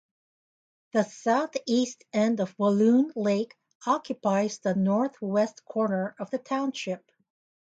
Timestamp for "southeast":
1.03-2.05